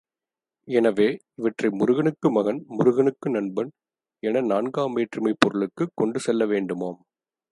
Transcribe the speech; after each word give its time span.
எனவே, 0.67 1.07
இவற்றை 1.35 1.69
முருகனுக்கு 1.71 2.31
மகன், 2.31 2.63
முருகனுக்கு 2.67 3.29
நண்பன் 3.29 3.71
என 4.23 4.41
நான்காம் 4.41 4.93
வேற்றுமைப் 4.93 5.39
பொருளுக்குக் 5.39 5.93
கொண்டு 5.95 6.19
செல்ல 6.19 6.45
வேண்டுமாம். 6.45 6.99